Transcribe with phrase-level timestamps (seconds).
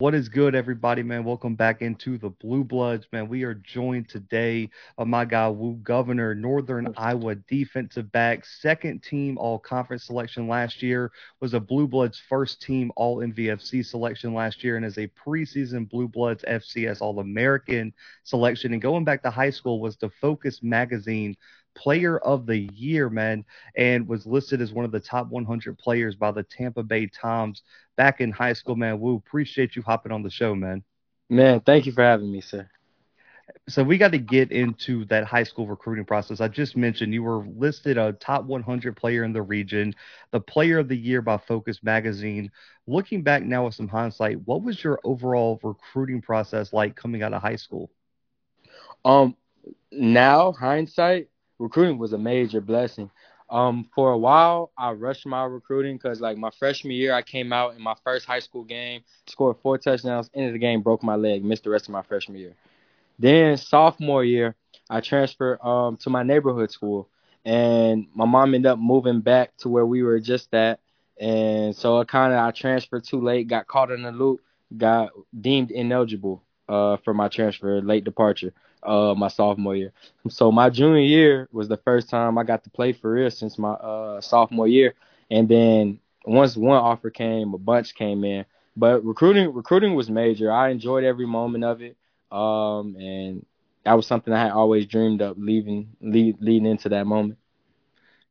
[0.00, 1.24] What is good, everybody, man?
[1.24, 3.28] Welcome back into the Blue Bloods, man.
[3.28, 9.36] We are joined today by my guy, Woo Governor, Northern Iowa defensive back, second team
[9.38, 14.62] all conference selection last year, was a Blue Bloods first team all MVFC selection last
[14.62, 18.72] year, and is a preseason Blue Bloods FCS All American selection.
[18.74, 21.36] And going back to high school, was the Focus Magazine
[21.78, 23.44] player of the year, man,
[23.76, 27.62] and was listed as one of the top 100 players by the Tampa Bay Times
[27.96, 28.98] back in high school, man.
[28.98, 30.82] Woo, appreciate you hopping on the show, man.
[31.30, 32.68] Man, thank you for having me, sir.
[33.68, 36.40] So we got to get into that high school recruiting process.
[36.40, 39.94] I just mentioned you were listed a top 100 player in the region,
[40.32, 42.50] the player of the year by Focus Magazine.
[42.86, 47.32] Looking back now with some hindsight, what was your overall recruiting process like coming out
[47.32, 47.90] of high school?
[49.04, 49.36] Um,
[49.90, 53.10] now hindsight, recruiting was a major blessing.
[53.50, 57.52] Um, for a while, I rushed my recruiting because, like, my freshman year, I came
[57.52, 61.16] out in my first high school game, scored four touchdowns, ended the game, broke my
[61.16, 62.54] leg, missed the rest of my freshman year.
[63.18, 64.54] Then sophomore year,
[64.90, 67.08] I transferred um to my neighborhood school,
[67.44, 70.80] and my mom ended up moving back to where we were just at,
[71.18, 74.40] and so it kind of I transferred too late, got caught in the loop,
[74.76, 79.92] got deemed ineligible uh for my transfer, late departure uh my sophomore year.
[80.28, 83.58] So my junior year was the first time I got to play for real since
[83.58, 84.94] my uh sophomore year.
[85.30, 88.44] And then once one offer came, a bunch came in.
[88.76, 90.50] But recruiting recruiting was major.
[90.52, 91.96] I enjoyed every moment of it.
[92.30, 93.44] Um and
[93.84, 97.38] that was something I had always dreamed of leaving lead, leading into that moment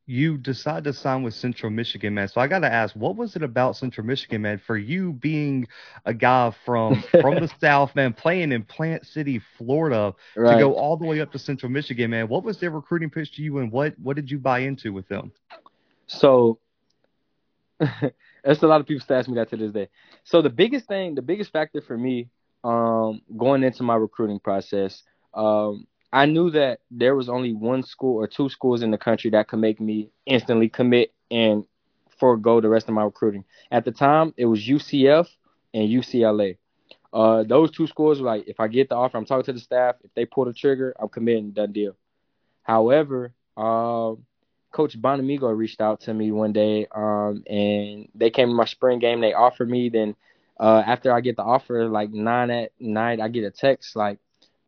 [0.08, 2.28] you decide to sign with Central Michigan, man.
[2.28, 5.68] So I got to ask, what was it about Central Michigan, man, for you being
[6.06, 10.54] a guy from from the South, man, playing in Plant City, Florida, right.
[10.54, 12.26] to go all the way up to Central Michigan, man?
[12.26, 15.06] What was their recruiting pitch to you, and what what did you buy into with
[15.08, 15.30] them?
[16.06, 16.58] So.
[18.44, 19.88] That's a lot of people still ask me that to this day.
[20.24, 22.28] So the biggest thing, the biggest factor for me,
[22.64, 25.02] um, going into my recruiting process,
[25.34, 29.30] um, I knew that there was only one school or two schools in the country
[29.30, 31.64] that could make me instantly commit and
[32.18, 33.44] forego the rest of my recruiting.
[33.70, 35.28] At the time, it was UCF
[35.74, 36.56] and UCLA.
[37.12, 39.60] Uh, those two schools were like, if I get the offer, I'm talking to the
[39.60, 39.96] staff.
[40.02, 41.96] If they pull the trigger, I'm committing, done deal.
[42.62, 44.14] However, uh,
[44.70, 48.98] Coach Bonamego reached out to me one day, um, and they came to my spring
[48.98, 49.20] game.
[49.20, 49.88] They offered me.
[49.88, 50.14] Then
[50.60, 54.18] uh, after I get the offer, like nine at night, I get a text like,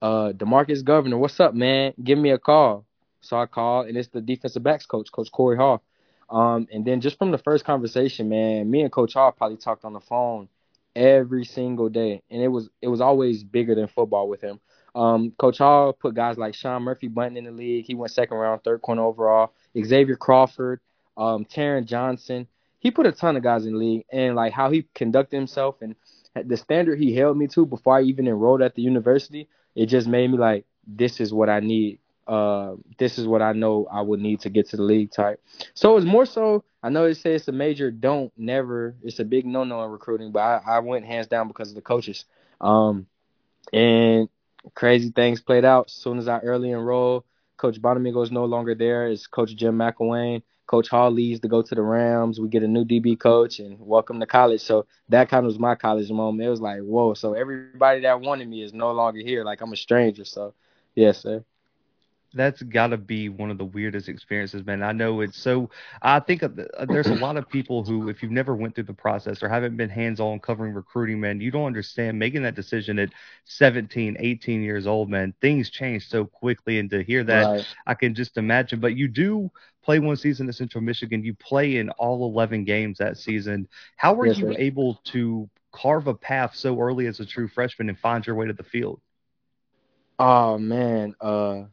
[0.02, 1.92] uh, Demarcus Governor, what's up, man?
[2.02, 2.84] Give me a call.
[3.20, 5.82] So I called, and it's the defensive backs coach, Coach Corey Hall.
[6.30, 9.84] Um, and then just from the first conversation, man, me and Coach Hall probably talked
[9.84, 10.48] on the phone
[10.96, 14.60] every single day, and it was it was always bigger than football with him.
[14.94, 17.84] Um, Coach Hall put guys like Sean Murphy Bunting in the league.
[17.84, 19.52] He went second round, third corner overall.
[19.78, 20.80] Xavier Crawford,
[21.16, 22.46] um, Taron Johnson.
[22.78, 25.82] He put a ton of guys in the league, and like how he conducted himself
[25.82, 25.94] and
[26.44, 30.06] the standard he held me to before I even enrolled at the university it just
[30.06, 31.98] made me like, this is what I need.
[32.26, 35.42] Uh, this is what I know I would need to get to the league type.
[35.74, 36.64] So it's more so.
[36.82, 38.94] I know they say it's a major don't never.
[39.02, 41.74] It's a big no no in recruiting, but I, I went hands down because of
[41.74, 42.24] the coaches.
[42.60, 43.06] Um,
[43.72, 44.28] and
[44.74, 45.86] crazy things played out.
[45.86, 47.24] As soon as I early enrolled,
[47.56, 49.08] Coach Bonamego is no longer there.
[49.08, 50.42] It's Coach Jim McElwain.
[50.70, 52.38] Coach Hall leaves to go to the Rams.
[52.38, 54.60] We get a new DB coach and welcome to college.
[54.60, 56.46] So that kind of was my college moment.
[56.46, 57.14] It was like, whoa.
[57.14, 59.42] So everybody that wanted me is no longer here.
[59.42, 60.24] Like I'm a stranger.
[60.24, 60.54] So
[60.94, 61.44] yes, sir
[62.34, 64.82] that's got to be one of the weirdest experiences, man.
[64.82, 65.70] I know it's so.
[66.02, 66.42] I think
[66.88, 69.76] there's a lot of people who, if you've never went through the process or haven't
[69.76, 73.10] been hands-on covering recruiting, man, you don't understand making that decision at
[73.44, 75.34] 17, 18 years old, man.
[75.40, 77.66] Things change so quickly, and to hear that, right.
[77.86, 78.80] I can just imagine.
[78.80, 79.50] But you do
[79.82, 81.24] play one season at Central Michigan.
[81.24, 83.68] You play in all 11 games that season.
[83.96, 84.54] How were yes, you sir.
[84.56, 88.46] able to carve a path so early as a true freshman and find your way
[88.46, 89.00] to the field?
[90.18, 91.64] Oh man, uh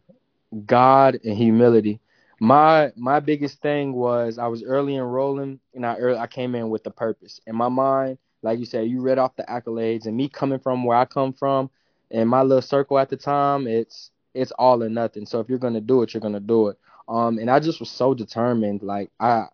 [0.66, 2.00] God and humility.
[2.40, 6.70] My my biggest thing was I was early enrolling and I early, I came in
[6.70, 7.40] with a purpose.
[7.48, 10.84] In my mind, like you said, you read off the accolades and me coming from
[10.84, 11.70] where I come from
[12.12, 15.26] and my little circle at the time, it's it's all or nothing.
[15.26, 16.78] So if you're gonna do it, you're gonna do it.
[17.08, 18.84] Um and I just was so determined.
[18.84, 19.46] Like I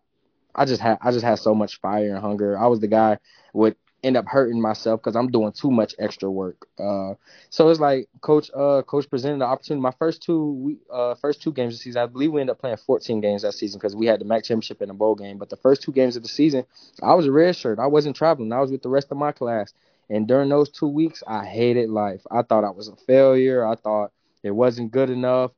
[0.55, 2.57] I just had I just had so much fire and hunger.
[2.57, 3.17] I was the guy
[3.53, 6.67] with end up hurting myself because I'm doing too much extra work.
[6.77, 7.13] Uh,
[7.49, 9.81] so it's like coach uh coach presented the opportunity.
[9.81, 12.59] My first two uh first two games of the season, I believe we ended up
[12.59, 15.37] playing 14 games that season because we had the MAC championship and a bowl game.
[15.37, 16.65] But the first two games of the season,
[17.01, 17.79] I was a red shirt.
[17.79, 18.51] I wasn't traveling.
[18.51, 19.73] I was with the rest of my class.
[20.09, 22.21] And during those two weeks, I hated life.
[22.29, 23.65] I thought I was a failure.
[23.65, 24.11] I thought
[24.43, 25.51] it wasn't good enough.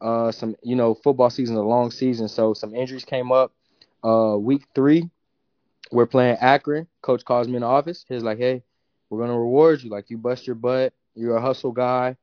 [0.00, 3.52] Uh, some you know football season, is a long season, so some injuries came up.
[4.02, 5.08] Uh, week three,
[5.90, 6.86] we're playing Akron.
[7.02, 8.04] Coach calls me in the office.
[8.08, 8.62] He's like, "Hey,
[9.10, 9.90] we're gonna reward you.
[9.90, 10.92] Like you bust your butt.
[11.14, 12.16] You're a hustle guy.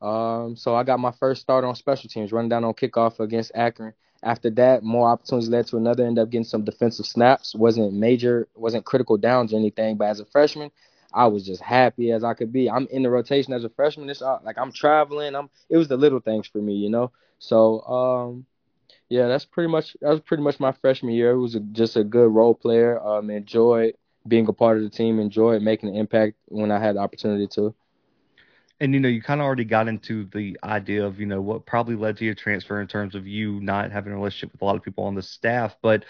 [0.00, 3.52] Um, so I got my first start on special teams, running down on kickoff against
[3.54, 3.92] Akron.
[4.22, 6.04] After that, more opportunities led to another.
[6.04, 7.54] Ended up getting some defensive snaps.
[7.54, 9.96] wasn't major, wasn't critical downs or anything.
[9.96, 10.70] But as a freshman,
[11.12, 12.70] I was just happy as I could be.
[12.70, 14.08] I'm in the rotation as a freshman.
[14.10, 15.34] It's like I'm traveling.
[15.34, 15.50] I'm.
[15.68, 17.12] It was the little things for me, you know.
[17.38, 18.46] So um,
[19.08, 21.32] yeah, that's pretty much that was pretty much my freshman year.
[21.32, 23.00] It was a, just a good role player.
[23.00, 23.94] Um, enjoyed
[24.26, 25.18] being a part of the team.
[25.18, 27.74] Enjoyed making an impact when I had the opportunity to.
[28.80, 31.64] And you know, you kind of already got into the idea of you know what
[31.64, 34.64] probably led to your transfer in terms of you not having a relationship with a
[34.64, 35.76] lot of people on the staff.
[35.82, 36.04] But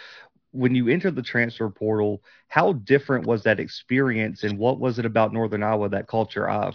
[0.50, 5.06] when you entered the transfer portal, how different was that experience, and what was it
[5.06, 6.73] about Northern Iowa that caught your eye?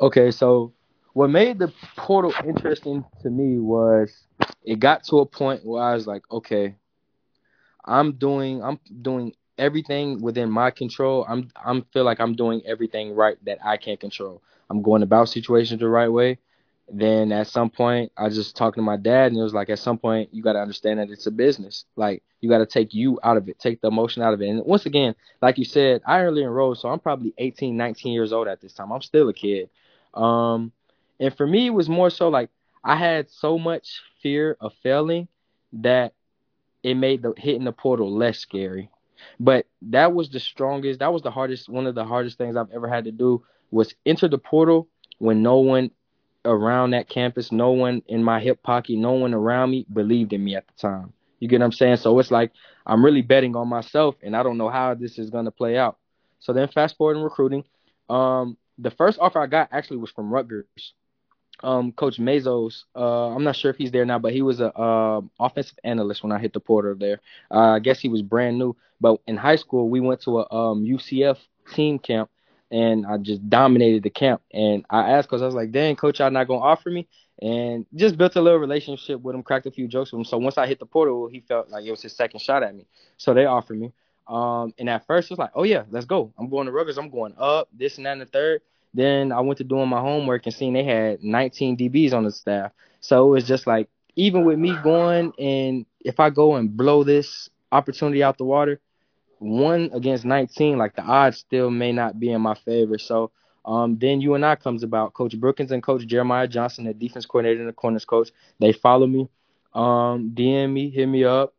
[0.00, 0.72] Okay, so
[1.12, 4.12] what made the portal interesting to me was
[4.64, 6.74] it got to a point where I was like, okay,
[7.84, 11.26] I'm doing I'm doing everything within my control.
[11.28, 14.42] I'm I'm feel like I'm doing everything right that I can't control.
[14.68, 16.38] I'm going about situations the right way.
[16.92, 19.78] Then at some point, I just talked to my dad, and it was like, at
[19.78, 21.84] some point, you got to understand that it's a business.
[21.94, 24.48] Like you got to take you out of it, take the emotion out of it.
[24.48, 28.32] And once again, like you said, I early enrolled, so I'm probably 18, 19 years
[28.32, 28.92] old at this time.
[28.92, 29.70] I'm still a kid.
[30.14, 30.72] Um,
[31.20, 32.48] and for me, it was more so like
[32.82, 35.28] I had so much fear of failing
[35.74, 36.14] that
[36.82, 38.90] it made the hitting the portal less scary.
[39.38, 41.00] But that was the strongest.
[41.00, 41.68] That was the hardest.
[41.68, 44.88] One of the hardest things I've ever had to do was enter the portal
[45.18, 45.90] when no one
[46.46, 50.42] around that campus, no one in my hip pocket, no one around me believed in
[50.42, 51.12] me at the time.
[51.38, 51.96] You get what I'm saying?
[51.96, 52.52] So it's like
[52.86, 55.98] I'm really betting on myself, and I don't know how this is gonna play out.
[56.38, 57.64] So then, fast forward in recruiting,
[58.08, 60.94] um, the first offer I got actually was from Rutgers
[61.62, 62.84] um, Coach Mazos.
[62.94, 66.22] Uh, I'm not sure if he's there now, but he was a uh, offensive analyst
[66.22, 67.20] when I hit the portal there.
[67.50, 68.76] Uh, I guess he was brand new.
[69.00, 71.38] But in high school, we went to a um, UCF
[71.72, 72.30] team camp,
[72.70, 74.42] and I just dominated the camp.
[74.52, 77.08] And I asked because I was like, "Dang, coach, y'all not gonna offer me?"
[77.40, 80.24] And just built a little relationship with him, cracked a few jokes with him.
[80.24, 82.74] So once I hit the portal, he felt like it was his second shot at
[82.74, 82.84] me.
[83.16, 83.92] So they offered me.
[84.28, 86.32] Um, and at first it was like, "Oh yeah, let's go.
[86.38, 86.98] I'm going to Rutgers.
[86.98, 87.68] I'm going up.
[87.72, 88.60] This and that and the third.
[88.92, 92.32] Then I went to doing my homework and seeing they had 19 DBs on the
[92.32, 92.72] staff.
[93.00, 97.04] So it was just like, even with me going and if I go and blow
[97.04, 98.80] this opportunity out the water,
[99.38, 102.98] one against 19, like the odds still may not be in my favor.
[102.98, 103.30] So
[103.64, 105.14] um, then I comes about.
[105.14, 109.06] Coach Brookins and Coach Jeremiah Johnson, the defense coordinator and the corners coach, they follow
[109.06, 109.28] me,
[109.74, 111.54] um, DM me, hit me up.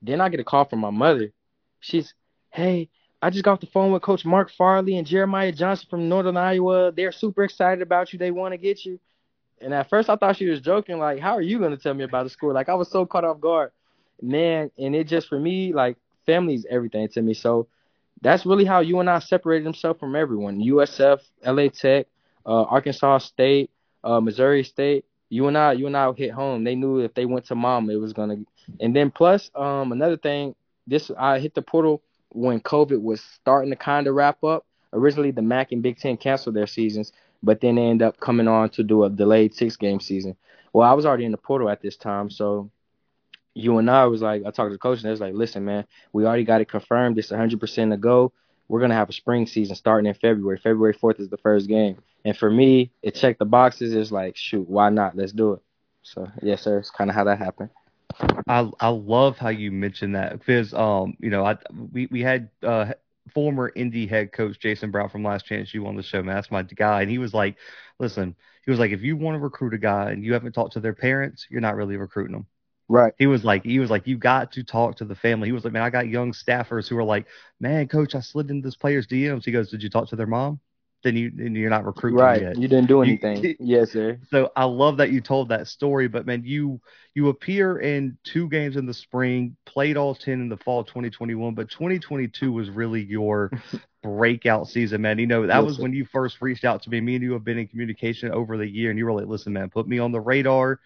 [0.00, 1.32] Then I get a call from my mother.
[1.80, 2.14] She's,
[2.50, 2.90] hey,
[3.22, 6.36] I just got off the phone with Coach Mark Farley and Jeremiah Johnson from Northern
[6.36, 6.90] Iowa.
[6.90, 8.18] They're super excited about you.
[8.18, 8.98] They want to get you.
[9.60, 10.98] And at first, I thought she was joking.
[10.98, 12.52] Like, how are you going to tell me about the school?
[12.52, 13.70] Like, I was so caught off guard,
[14.20, 14.72] man.
[14.76, 15.96] And it just for me, like,
[16.26, 17.32] family is everything to me.
[17.32, 17.68] So
[18.22, 20.58] that's really how UNI separated himself from everyone.
[20.58, 22.08] USF, LA Tech,
[22.44, 23.70] uh, Arkansas State,
[24.02, 25.04] uh, Missouri State.
[25.30, 26.64] UNI, you and I hit home.
[26.64, 28.38] They knew if they went to mom, it was gonna.
[28.80, 30.56] And then plus, um, another thing,
[30.88, 32.02] this I hit the portal
[32.34, 34.66] when COVID was starting to kind of wrap up.
[34.92, 37.12] Originally, the MAC and Big Ten canceled their seasons,
[37.42, 40.36] but then they end up coming on to do a delayed six game season.
[40.72, 42.70] Well, I was already in the portal at this time, so
[43.54, 46.24] UNI was like, I talked to the coach and they was like, listen, man, we
[46.24, 47.18] already got it confirmed.
[47.18, 48.32] It's 100% to go.
[48.68, 50.58] We're going to have a spring season starting in February.
[50.58, 51.98] February 4th is the first game.
[52.24, 53.92] And for me, it checked the boxes.
[53.92, 55.16] It's like, shoot, why not?
[55.16, 55.62] Let's do it.
[56.02, 56.78] So, yes, sir.
[56.78, 57.70] It's kind of how that happened.
[58.48, 61.58] I I love how you mentioned that because um you know I
[61.92, 62.92] we we had uh
[63.34, 66.36] former Indy head coach Jason Brown from Last Chance U on the show, man.
[66.36, 67.56] That's my guy, and he was like,
[67.98, 70.74] listen, he was like, if you want to recruit a guy and you haven't talked
[70.74, 72.46] to their parents, you're not really recruiting them.
[72.88, 73.14] Right.
[73.18, 75.48] He was like, he was like, you got to talk to the family.
[75.48, 77.26] He was like, man, I got young staffers who are like,
[77.60, 79.44] man, coach, I slid into this player's DMs.
[79.44, 80.60] He goes, did you talk to their mom?
[81.02, 82.40] Then you then you're not recruiting right.
[82.40, 82.56] yet.
[82.56, 83.42] You didn't do anything.
[83.42, 84.18] You, yes, sir.
[84.30, 86.08] So I love that you told that story.
[86.08, 86.80] But man, you
[87.14, 91.54] you appear in two games in the spring, played all ten in the fall 2021,
[91.54, 93.50] but 2022 was really your
[94.02, 95.18] breakout season, man.
[95.18, 95.82] You know that yes, was sir.
[95.82, 97.00] when you first reached out to me.
[97.00, 99.52] Me and you have been in communication over the year, and you were like, "Listen,
[99.52, 100.80] man, put me on the radar.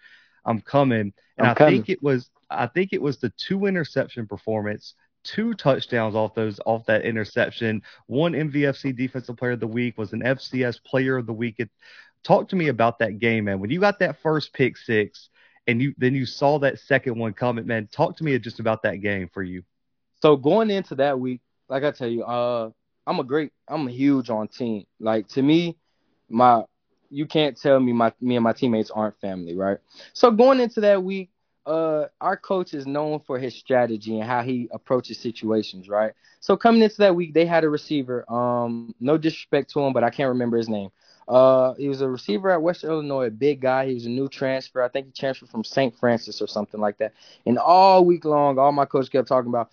[0.45, 1.73] I'm coming." And I'm i coming.
[1.75, 4.95] think it was I think it was the two interception performance
[5.27, 7.81] two touchdowns off those off that interception.
[8.07, 11.61] One MVFC Defensive Player of the Week was an FCS Player of the Week.
[12.23, 13.59] Talk to me about that game, man.
[13.59, 15.29] When you got that first pick six,
[15.67, 17.87] and you then you saw that second one coming, man.
[17.87, 19.63] Talk to me just about that game for you.
[20.21, 22.69] So going into that week, like I tell you, uh,
[23.05, 24.85] I'm a great, I'm huge on team.
[24.99, 25.77] Like to me,
[26.29, 26.63] my
[27.09, 29.77] you can't tell me my me and my teammates aren't family, right?
[30.13, 31.29] So going into that week,
[31.67, 36.13] uh, our coach is known for his strategy and how he approaches situations, right?
[36.39, 38.23] So coming into that week, they had a receiver.
[38.31, 40.89] Um, no disrespect to him, but I can't remember his name.
[41.27, 43.85] Uh, he was a receiver at Western Illinois, a big guy.
[43.85, 44.81] He was a new transfer.
[44.81, 45.93] I think he transferred from St.
[45.99, 47.11] Francis or something like that.
[47.45, 49.69] And all week long, all my coach kept talking about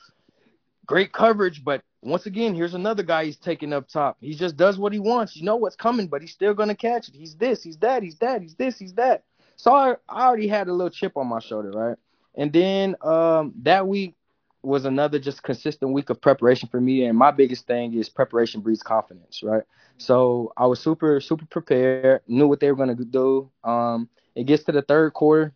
[0.86, 4.18] great coverage, but once again, here's another guy he's taking up top.
[4.20, 5.36] He just does what he wants.
[5.36, 7.14] You know what's coming, but he's still gonna catch it.
[7.14, 9.22] He's this, he's that, he's that, he's this, he's that.
[9.56, 11.96] So I, I already had a little chip on my shoulder, right?
[12.34, 14.14] And then um, that week
[14.62, 17.04] was another just consistent week of preparation for me.
[17.04, 19.62] And my biggest thing is preparation breeds confidence, right?
[19.98, 23.50] So I was super, super prepared, knew what they were going to do.
[23.62, 25.52] Um, it gets to the third quarter,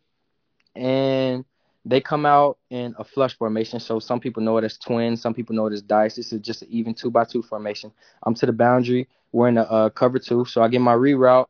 [0.77, 1.45] and
[1.85, 3.81] they come out in a flush formation.
[3.81, 6.17] So some people know it as twins, some people know it as dice.
[6.17, 7.91] This is just an even two by two formation.
[8.23, 9.09] I'm to the boundary.
[9.33, 11.47] We're in a cover two, so I get my reroute.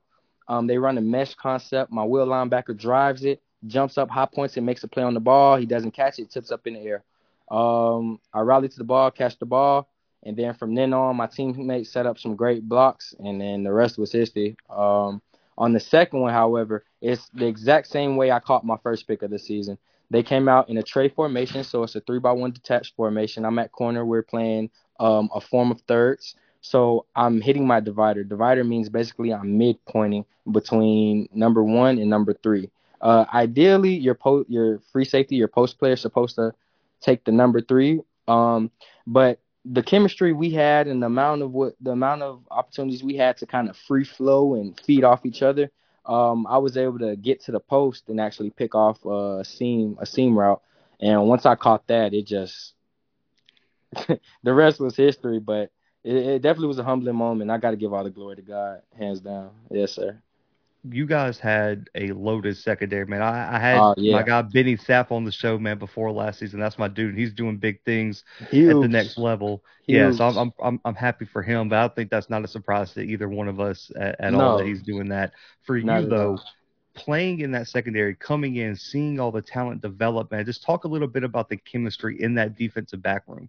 [0.49, 1.93] Um, they run a mesh concept.
[1.93, 5.21] My Will linebacker drives it, jumps up, high points it, makes a play on the
[5.21, 5.57] ball.
[5.57, 7.05] He doesn't catch it, tips up in the air.
[7.51, 9.89] Um, I rally to the ball, catch the ball,
[10.23, 13.73] and then from then on, my teammates set up some great blocks, and then the
[13.73, 14.57] rest was history.
[14.69, 15.23] Um,
[15.57, 19.23] on the second one, however, it's the exact same way I caught my first pick
[19.23, 19.79] of the season.
[20.11, 23.45] They came out in a tray formation, so it's a three by one detached formation.
[23.45, 24.07] I'm at corner.
[24.07, 26.35] We're playing um, a form of thirds.
[26.69, 28.23] So I'm hitting my divider.
[28.23, 32.71] Divider means basically I'm midpointing between number one and number three.
[33.01, 36.53] Uh, ideally, your po- your free safety, your post player is supposed to
[37.01, 38.03] take the number three.
[38.27, 38.71] Um,
[39.07, 43.17] but the chemistry we had and the amount of what the amount of opportunities we
[43.17, 45.71] had to kind of free flow and feed off each other,
[46.05, 49.97] um, I was able to get to the post and actually pick off a seam
[50.01, 50.61] a seam route.
[51.01, 52.75] And once I caught that, it just
[54.43, 55.39] the rest was history.
[55.39, 55.71] But
[56.05, 57.51] it, it definitely was a humbling moment.
[57.51, 59.51] I got to give all the glory to God, hands down.
[59.71, 60.21] Yes, sir.
[60.85, 63.21] You guys had a loaded secondary, man.
[63.21, 64.15] I, I had uh, yeah.
[64.15, 66.61] my guy Benny Sapp on the show, man, before last season.
[66.61, 67.19] That's my dude.
[67.19, 68.75] He's doing big things Huge.
[68.75, 69.65] at the next level.
[69.87, 69.99] Huge.
[69.99, 72.93] Yeah, so I'm, I'm I'm happy for him, but I think that's not a surprise
[72.93, 74.41] to either one of us at, at no.
[74.41, 75.33] all that he's doing that.
[75.63, 76.45] For not you though, all
[76.99, 80.45] playing in that secondary, coming in, seeing all the talent develop, man.
[80.45, 83.49] Just talk a little bit about the chemistry in that defensive back room.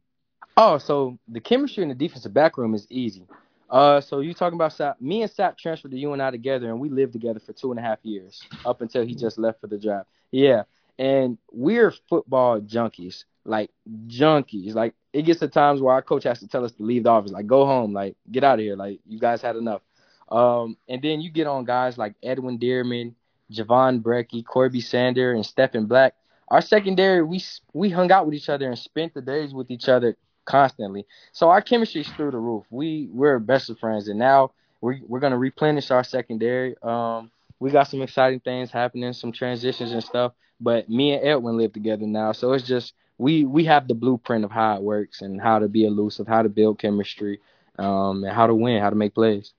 [0.61, 3.25] Oh, so the chemistry in the defensive back room is easy.
[3.69, 4.99] Uh, so you talking about Sapp?
[4.99, 7.81] Me and Sapp transferred to UNI together, and we lived together for two and a
[7.81, 10.09] half years up until he just left for the draft.
[10.31, 10.63] Yeah,
[10.97, 13.71] and we're football junkies, like
[14.07, 14.73] junkies.
[14.75, 17.09] Like it gets to times where our coach has to tell us to leave the
[17.09, 19.81] office, like go home, like get out of here, like you guys had enough.
[20.27, 23.13] Um, and then you get on guys like Edwin Dearman,
[23.49, 26.15] Javon Brecky, Corby Sander, and Stephen Black.
[26.49, 29.87] Our secondary, we we hung out with each other and spent the days with each
[29.87, 30.17] other
[30.49, 31.05] constantly.
[31.31, 32.65] So our chemistry is through the roof.
[32.71, 34.51] We we're best of friends, and now
[34.81, 36.75] we're we're gonna replenish our secondary.
[36.81, 40.33] Um, we got some exciting things happening, some transitions and stuff.
[40.59, 44.43] But me and Edwin live together now, so it's just we we have the blueprint
[44.43, 47.39] of how it works and how to be elusive, how to build chemistry,
[47.77, 49.53] um, and how to win, how to make plays.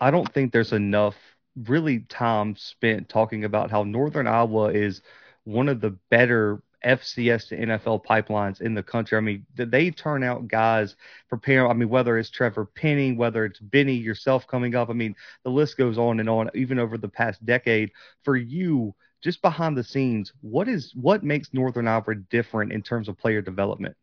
[0.00, 1.16] I don't think there's enough
[1.66, 5.02] really time spent talking about how Northern Iowa is
[5.44, 9.16] one of the better FCS to NFL pipelines in the country.
[9.18, 10.96] I mean, they turn out guys
[11.28, 11.70] preparing.
[11.70, 14.90] I mean, whether it's Trevor Penning, whether it's Benny yourself coming up.
[14.90, 16.50] I mean, the list goes on and on.
[16.54, 17.90] Even over the past decade,
[18.22, 23.08] for you, just behind the scenes, what is what makes Northern Iowa different in terms
[23.08, 23.96] of player development?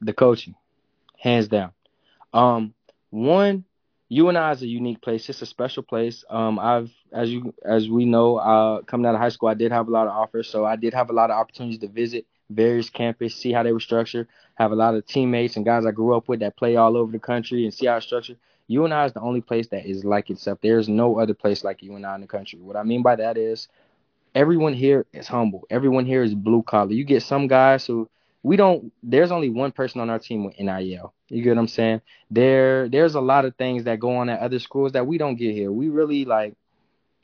[0.00, 0.54] The coaching,
[1.18, 1.72] hands down.
[2.32, 2.74] Um,
[3.10, 3.64] one,
[4.08, 5.28] UNI is a unique place.
[5.28, 6.24] It's a special place.
[6.30, 9.72] Um, I've, as you, as we know, uh, coming out of high school, I did
[9.72, 12.26] have a lot of offers, so I did have a lot of opportunities to visit
[12.50, 14.28] various campuses, see how they were structured.
[14.54, 17.12] Have a lot of teammates and guys I grew up with that play all over
[17.12, 18.38] the country and see how it's structured.
[18.68, 20.58] UNI is the only place that is like itself.
[20.62, 22.60] There's no other place like UNI in the country.
[22.60, 23.68] What I mean by that is
[24.34, 25.64] everyone here is humble.
[25.70, 26.92] Everyone here is blue collar.
[26.92, 28.08] You get some guys who
[28.46, 31.12] we don't there's only one person on our team with NIL.
[31.28, 32.00] You get what I'm saying?
[32.30, 35.34] There there's a lot of things that go on at other schools that we don't
[35.34, 35.72] get here.
[35.72, 36.54] We really like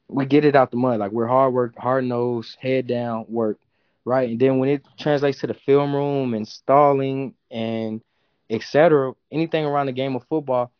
[0.08, 0.98] we get it out the mud.
[0.98, 3.60] Like we're hard work, hard nose, head down work,
[4.04, 4.30] right?
[4.30, 8.00] And then when it translates to the film room and stalling and
[8.50, 10.72] etc., anything around the game of football,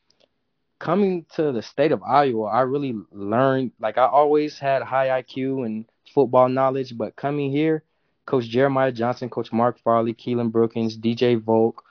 [0.80, 5.66] coming to the state of Iowa, I really learned like I always had high IQ
[5.66, 7.84] and football knowledge, but coming here
[8.26, 11.84] Coach Jeremiah Johnson, Coach Mark Farley, Keelan Brookins, DJ Volk.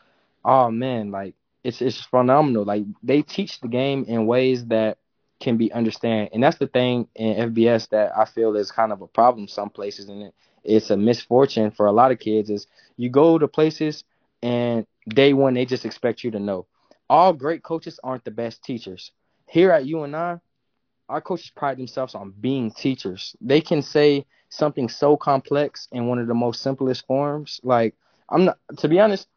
[0.44, 2.64] Oh man, like it's it's phenomenal.
[2.64, 4.98] Like they teach the game in ways that
[5.40, 9.02] can be understand, and that's the thing in FBS that I feel is kind of
[9.02, 10.34] a problem some places, and it,
[10.64, 12.50] it's a misfortune for a lot of kids.
[12.50, 14.04] Is you go to places
[14.42, 16.66] and day one they just expect you to know.
[17.10, 19.12] All great coaches aren't the best teachers.
[19.48, 20.40] Here at UNI,
[21.12, 23.36] our coaches pride themselves on being teachers.
[23.42, 27.60] They can say something so complex in one of the most simplest forms.
[27.64, 27.96] Like
[28.30, 29.28] I'm not to be honest,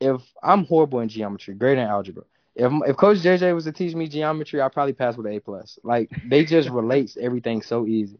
[0.00, 2.24] if I'm horrible in geometry, great in algebra.
[2.56, 5.40] If if Coach JJ was to teach me geometry, I'd probably pass with an A
[5.40, 5.78] plus.
[5.84, 8.18] Like they just relates everything so easy.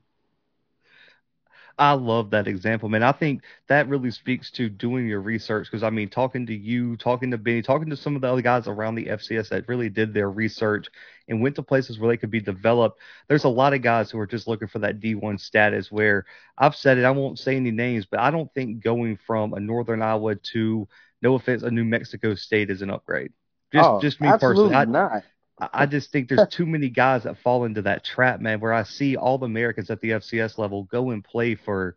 [1.79, 3.03] I love that example, man.
[3.03, 6.97] I think that really speaks to doing your research because I mean, talking to you,
[6.97, 9.89] talking to Benny, talking to some of the other guys around the FCS that really
[9.89, 10.89] did their research
[11.29, 13.01] and went to places where they could be developed.
[13.29, 16.27] There's a lot of guys who are just looking for that D1 status where
[16.59, 19.61] I've said it, I won't say any names, but I don't think going from a
[19.61, 20.89] Northern Iowa to,
[21.23, 23.33] no offense, a New Mexico State is an upgrade.
[23.73, 24.77] Just, oh, just me absolutely personally.
[24.77, 25.23] I, not.
[25.61, 28.83] I just think there's too many guys that fall into that trap, man, where I
[28.85, 31.97] see all the Americans at the FCS level go and play for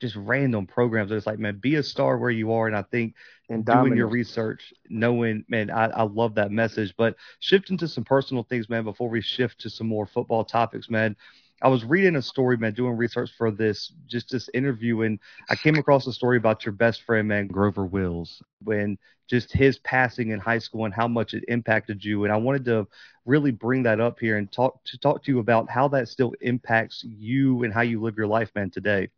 [0.00, 1.10] just random programs.
[1.10, 2.66] It's like, man, be a star where you are.
[2.66, 3.14] And I think
[3.48, 6.94] And doing your research, knowing, man, I, I love that message.
[6.96, 10.90] But shifting to some personal things, man, before we shift to some more football topics,
[10.90, 11.16] man.
[11.62, 15.18] I was reading a story, man, doing research for this, just this interview, and
[15.50, 19.78] I came across a story about your best friend, man, Grover Wills, when just his
[19.78, 22.24] passing in high school and how much it impacted you.
[22.24, 22.86] And I wanted to
[23.24, 26.32] really bring that up here and talk to talk to you about how that still
[26.40, 29.08] impacts you and how you live your life, man, today.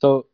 [0.00, 0.26] So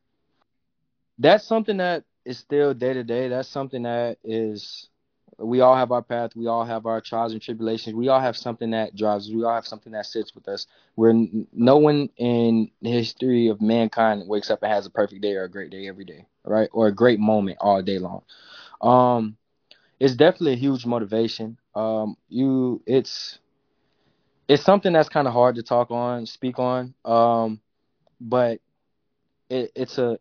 [1.19, 3.29] that's something that is still day to day.
[3.29, 4.89] That's something that is
[5.41, 6.37] we all have our path.
[6.37, 7.97] We all have our trials and tribulations.
[7.97, 9.29] We all have something that drives.
[9.29, 9.35] us.
[9.35, 10.67] We all have something that sits with us.
[10.95, 11.15] Where
[11.53, 15.45] no one in the history of mankind wakes up and has a perfect day or
[15.45, 16.69] a great day every day, right?
[16.73, 18.23] Or a great moment all day long.
[18.83, 19.37] Um,
[19.99, 21.59] it's definitely a huge motivation.
[21.75, 23.39] Um, you, it's
[24.49, 26.95] it's something that's kind of hard to talk on, speak on.
[27.05, 27.61] Um,
[28.21, 28.61] but
[29.49, 30.19] it, it's a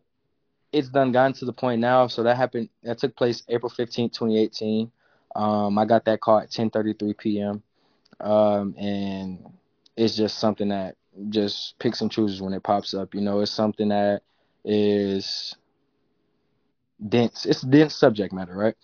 [0.72, 2.06] it's done gotten to the point now.
[2.06, 2.68] So that happened.
[2.82, 4.90] That took place April fifteenth, 2018.
[5.34, 7.62] Um, I got that call at 10:33 p.m.
[8.20, 9.38] Um, and
[9.96, 10.96] it's just something that
[11.30, 13.14] just picks and chooses when it pops up.
[13.14, 14.22] You know, it's something that
[14.64, 15.56] is
[17.06, 17.46] dense.
[17.46, 18.74] It's dense subject matter, right?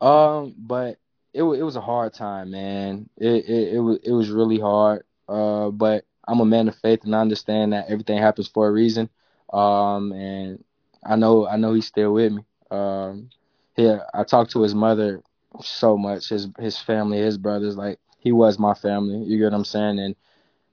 [0.00, 0.98] Um, but
[1.32, 3.08] it it was a hard time, man.
[3.16, 5.04] It it it was it was really hard.
[5.28, 8.72] Uh, but I'm a man of faith, and I understand that everything happens for a
[8.72, 9.08] reason.
[9.52, 10.64] Um, and
[11.04, 12.44] I know I know he's still with me.
[12.70, 13.30] Um,
[13.78, 15.22] I talked to his mother
[15.62, 17.76] so much, his his family, his brothers.
[17.76, 19.24] Like he was my family.
[19.24, 19.98] You get what I'm saying?
[19.98, 20.16] And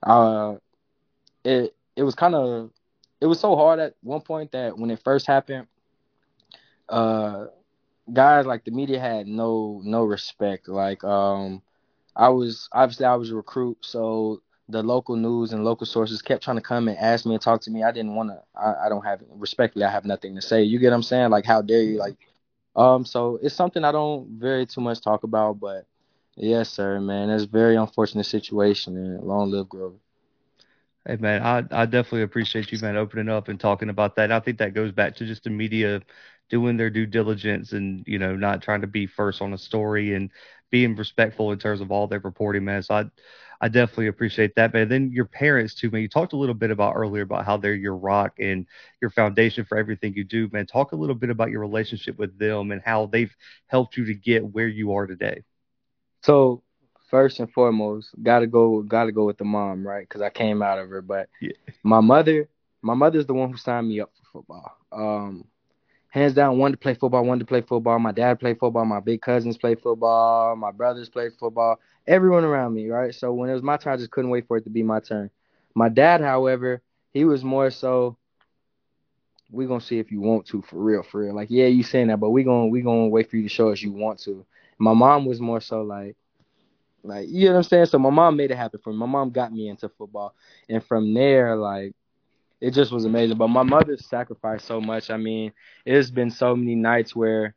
[0.02, 0.56] uh,
[1.44, 2.70] it it was kind of
[3.20, 5.66] it was so hard at one point that when it first happened,
[6.88, 7.46] uh,
[8.12, 10.68] guys like the media had no no respect.
[10.68, 11.62] Like um,
[12.16, 16.42] I was obviously I was a recruit, so the local news and local sources kept
[16.44, 17.82] trying to come and ask me and talk to me.
[17.82, 18.42] I didn't want to.
[18.58, 19.84] I, I don't have respectfully.
[19.84, 20.62] I have nothing to say.
[20.62, 21.30] You get what I'm saying?
[21.30, 21.98] Like how dare you?
[21.98, 22.16] Like
[22.78, 25.86] um, so it's something I don't very too much talk about, but
[26.36, 29.96] yes, sir, man, it's a very unfortunate situation, and long live Grover.
[31.06, 34.24] Hey man, I, I definitely appreciate you, man, opening up and talking about that.
[34.24, 36.02] And I think that goes back to just the media
[36.50, 40.14] doing their due diligence and, you know, not trying to be first on a story
[40.14, 40.30] and
[40.70, 42.82] being respectful in terms of all their reporting, man.
[42.82, 43.04] So I
[43.60, 44.88] I definitely appreciate that, man.
[44.88, 46.02] Then your parents too, man.
[46.02, 48.66] You talked a little bit about earlier about how they're your rock and
[49.00, 50.66] your foundation for everything you do, man.
[50.66, 53.34] Talk a little bit about your relationship with them and how they've
[53.66, 55.42] helped you to get where you are today.
[56.22, 56.62] So
[57.10, 60.06] first and foremost, gotta go, gotta go with the mom, right?
[60.08, 61.02] Because I came out of her.
[61.02, 61.52] But Yeah.
[61.82, 62.48] my mother,
[62.82, 64.72] my mother's the one who signed me up for football.
[64.92, 65.44] Um,
[66.18, 67.98] hands down, wanted to play football, wanted to play football.
[67.98, 68.84] My dad played football.
[68.84, 70.56] My big cousins played football.
[70.56, 71.78] My brothers played football.
[72.06, 73.14] Everyone around me, right?
[73.14, 75.00] So when it was my turn, I just couldn't wait for it to be my
[75.00, 75.30] turn.
[75.74, 78.16] My dad, however, he was more so.
[79.50, 81.34] We gonna see if you want to for real, for real.
[81.34, 83.70] Like, yeah, you saying that, but we gonna we gonna wait for you to show
[83.70, 84.44] us you want to.
[84.78, 86.16] My mom was more so like,
[87.02, 87.86] like you know what I'm saying.
[87.86, 88.98] So my mom made it happen for me.
[88.98, 90.34] My mom got me into football,
[90.68, 91.94] and from there, like,
[92.60, 93.38] it just was amazing.
[93.38, 95.10] But my mother sacrificed so much.
[95.10, 95.52] I mean,
[95.84, 97.54] it's been so many nights where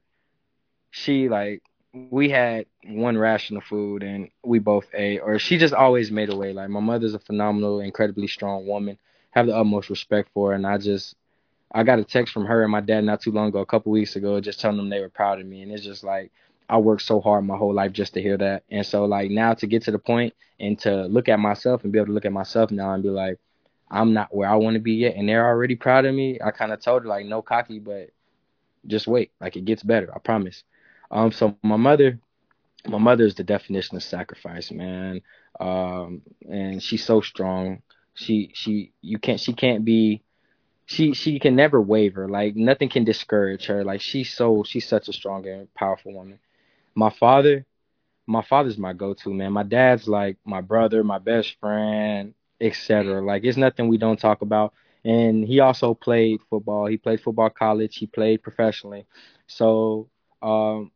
[0.92, 5.74] she like we had one ration of food and we both ate, or she just
[5.74, 6.54] always made a way.
[6.54, 8.98] Like my mother's a phenomenal, incredibly strong woman.
[9.32, 11.16] Have the utmost respect for her, and I just
[11.72, 13.92] I got a text from her and my dad not too long ago, a couple
[13.92, 16.32] weeks ago, just telling them they were proud of me, and it's just like
[16.70, 19.54] I worked so hard my whole life just to hear that, and so like now
[19.54, 22.26] to get to the point and to look at myself and be able to look
[22.26, 23.40] at myself now and be like,
[23.91, 26.39] I'm not where I want to be yet, and they're already proud of me.
[26.43, 28.12] I kind of told her like, no cocky, but
[28.88, 30.63] just wait, like it gets better, I promise.
[31.12, 32.19] Um, so my mother,
[32.88, 35.21] my mother is the definition of sacrifice, man.
[35.60, 37.82] Um, and she's so strong.
[38.15, 40.23] She she you can't she can't be
[40.86, 42.27] she she can never waver.
[42.30, 43.84] Like nothing can discourage her.
[43.84, 46.39] Like she's so she's such a strong and powerful woman.
[46.95, 47.65] My father,
[48.27, 49.54] my father's my go-to man.
[49.54, 53.21] My dad's like my brother, my best friend, etc.
[53.21, 54.74] Like it's nothing we don't talk about.
[55.04, 56.86] And he also played football.
[56.86, 57.97] He played football college.
[57.97, 59.08] He played professionally.
[59.47, 60.10] So
[60.41, 60.91] um,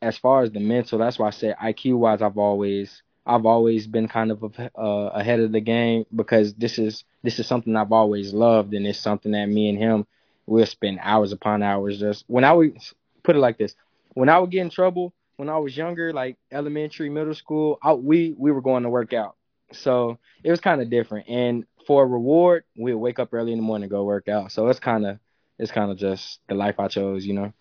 [0.00, 3.86] as far as the mental, that's why I say IQ wise, I've always I've always
[3.86, 7.92] been kind of uh, ahead of the game because this is this is something I've
[7.92, 10.06] always loved, and it's something that me and him
[10.48, 12.78] we'll spend hours upon hours just when I would
[13.24, 13.74] put it like this,
[14.14, 17.92] when I would get in trouble when I was younger, like elementary, middle school, I,
[17.92, 19.36] we we were going to work out,
[19.72, 21.28] so it was kind of different.
[21.28, 24.52] And for a reward, we'd wake up early in the morning go work out.
[24.52, 25.18] So it's kind of
[25.58, 27.52] it's kind of just the life I chose, you know.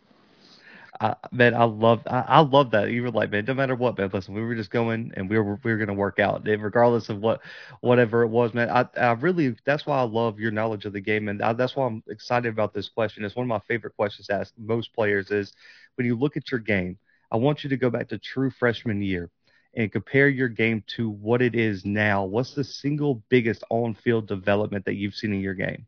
[1.00, 2.90] I, man, I love I, I love that.
[2.92, 4.10] You were like, man, no matter what, man.
[4.14, 7.20] Listen, we were just going and we were we were gonna work out, regardless of
[7.20, 7.42] what
[7.82, 8.70] whatever it was, man.
[8.70, 11.76] I I really that's why I love your knowledge of the game, and I, that's
[11.76, 13.24] why I'm excited about this question.
[13.26, 15.54] It's one of my favorite questions to ask most players is
[15.96, 16.98] when you look at your game.
[17.32, 19.30] I want you to go back to true freshman year
[19.76, 22.24] and compare your game to what it is now.
[22.24, 25.86] What's the single biggest on-field development that you've seen in your game?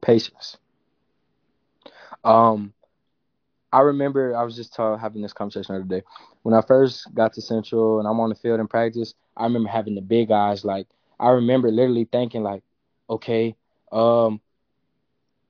[0.00, 0.58] Patience.
[2.24, 2.72] Um
[3.72, 6.04] I remember I was just having this conversation the other day.
[6.42, 9.68] When I first got to Central and I'm on the field in practice, I remember
[9.68, 10.64] having the big eyes.
[10.64, 10.86] Like
[11.20, 12.62] I remember literally thinking like,
[13.08, 13.54] okay,
[13.92, 14.40] um,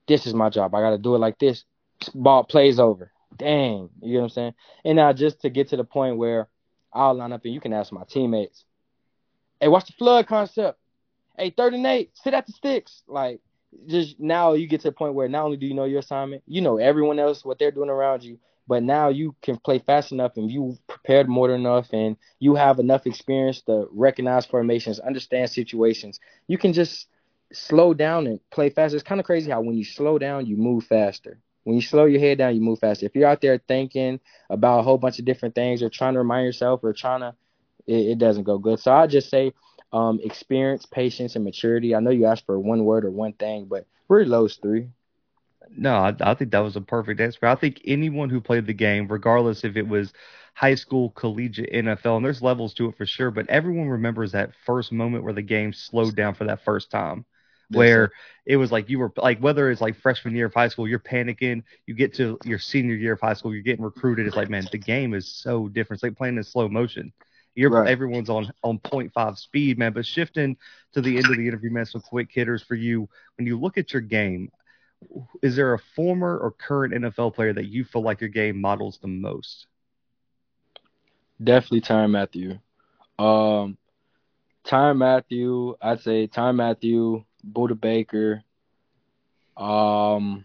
[0.07, 0.75] this is my job.
[0.75, 1.64] I got to do it like this.
[2.14, 3.12] Ball plays over.
[3.37, 4.55] Dang, you know what I'm saying?
[4.85, 6.49] And now just to get to the point where
[6.92, 8.64] I'll line up and you can ask my teammates,
[9.61, 10.79] hey, watch the flood concept?
[11.37, 13.03] Hey, third and eight, sit at the sticks.
[13.07, 13.40] Like
[13.87, 16.42] just now you get to the point where not only do you know your assignment,
[16.46, 20.12] you know everyone else what they're doing around you, but now you can play fast
[20.12, 24.98] enough and you prepared more than enough and you have enough experience to recognize formations,
[25.00, 26.20] understand situations.
[26.46, 27.09] You can just
[27.53, 28.96] slow down and play faster.
[28.96, 31.38] It's kind of crazy how when you slow down, you move faster.
[31.64, 33.07] When you slow your head down, you move faster.
[33.07, 36.20] If you're out there thinking about a whole bunch of different things or trying to
[36.20, 37.35] remind yourself or trying to,
[37.87, 38.81] it, it doesn't go good.
[38.81, 39.53] So I just say
[39.92, 41.94] um, experience, patience, and maturity.
[41.94, 44.88] I know you asked for one word or one thing, but really those three.
[45.77, 47.46] No, I, I, think that was a perfect answer.
[47.46, 50.12] I think anyone who played the game, regardless if it was
[50.55, 54.51] high school, collegiate, NFL, and there's levels to it for sure, but everyone remembers that
[54.66, 57.25] first moment where the game slowed down for that first time.
[57.78, 58.11] Where
[58.46, 60.98] it was like you were like whether it's like freshman year of high school, you're
[60.98, 61.62] panicking.
[61.87, 64.26] You get to your senior year of high school, you're getting recruited.
[64.26, 65.98] It's like man, the game is so different.
[65.98, 67.12] It's like playing in slow motion.
[67.54, 67.88] You're right.
[67.88, 69.92] everyone's on on 0.5 speed, man.
[69.92, 70.56] But shifting
[70.92, 73.09] to the end of the interview, man, some quick hitters for you.
[73.37, 74.50] When you look at your game,
[75.42, 78.98] is there a former or current NFL player that you feel like your game models
[79.00, 79.66] the most?
[81.42, 82.59] Definitely Tyrann Mathieu.
[83.18, 83.78] Um,
[84.70, 88.42] Mathieu, I'd say Tyrann Mathieu, Budda Baker,
[89.57, 90.44] um,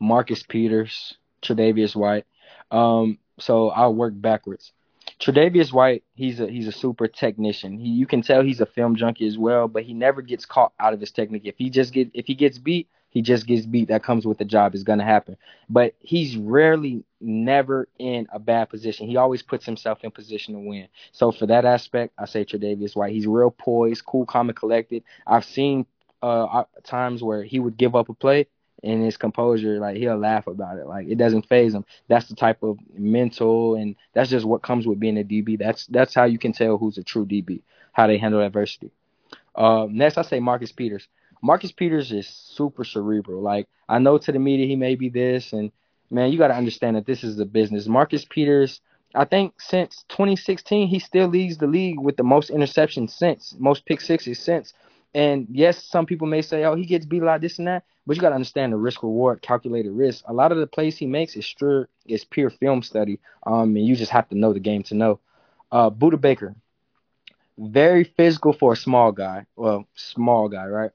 [0.00, 2.26] Marcus Peters, Tre'Davious White.
[2.70, 4.72] Um, so I'll work backwards.
[5.20, 7.78] Tre'Davious White, he's a he's a super technician.
[7.78, 10.72] He, you can tell he's a film junkie as well, but he never gets caught
[10.78, 11.42] out of his technique.
[11.44, 13.88] If he just get if he gets beat, he just gets beat.
[13.88, 14.74] That comes with the job.
[14.74, 15.36] Is gonna happen.
[15.68, 19.08] But he's rarely never in a bad position.
[19.08, 20.88] He always puts himself in position to win.
[21.12, 23.12] So for that aspect, I say Tre'Davious White.
[23.12, 25.02] He's real poised, cool, calm, and collected.
[25.26, 25.86] I've seen
[26.22, 28.46] uh, times where he would give up a play
[28.82, 30.86] and his composure, like he'll laugh about it.
[30.86, 31.84] Like it doesn't phase him.
[32.08, 35.58] That's the type of mental, and that's just what comes with being a DB.
[35.58, 38.90] That's that's how you can tell who's a true DB, how they handle adversity.
[39.54, 41.08] Uh, next, I say Marcus Peters.
[41.42, 43.42] Marcus Peters is super cerebral.
[43.42, 45.70] Like I know to the media he may be this, and
[46.10, 47.86] man, you got to understand that this is a business.
[47.86, 48.80] Marcus Peters,
[49.14, 53.86] I think since 2016, he still leads the league with the most interceptions since, most
[53.86, 54.72] pick sixes since.
[55.14, 57.84] And yes, some people may say, oh, he gets beat a lot, this and that.
[58.06, 60.24] But you got to understand the risk reward, calculated risk.
[60.28, 63.20] A lot of the plays he makes is sure is pure film study.
[63.46, 65.20] Um, and you just have to know the game to know.
[65.70, 66.54] Uh, Budda Baker,
[67.58, 69.46] very physical for a small guy.
[69.56, 70.90] Well, small guy, right?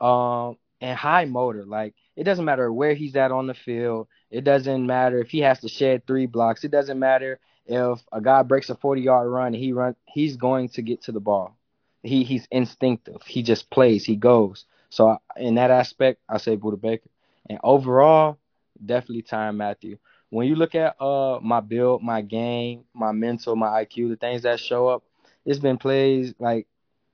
[0.00, 1.64] Um, and high motor.
[1.64, 4.08] Like it doesn't matter where he's at on the field.
[4.30, 6.64] It doesn't matter if he has to shed three blocks.
[6.64, 9.96] It doesn't matter if a guy breaks a 40 yard run he run.
[10.06, 11.56] He's going to get to the ball.
[12.02, 13.22] He he's instinctive.
[13.26, 14.04] He just plays.
[14.04, 14.64] He goes.
[14.88, 17.10] So in that aspect, I say Budda Baker.
[17.48, 18.38] And overall,
[18.84, 19.98] definitely Tyrann Mathieu.
[20.30, 24.42] When you look at uh my build, my game, my mental, my IQ, the things
[24.42, 25.04] that show up,
[25.44, 26.66] it's been plays like